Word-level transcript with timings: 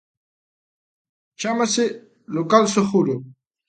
Chámase 1.41 1.85
"local 2.37 2.65
seguro". 2.75 3.15